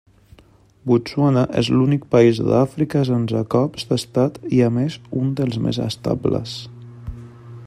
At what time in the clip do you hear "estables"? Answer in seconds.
5.89-6.61